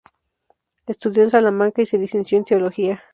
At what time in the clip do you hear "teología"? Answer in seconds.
2.45-3.03